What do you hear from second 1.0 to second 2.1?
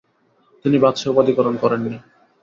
উপাধিধারণ করেননি।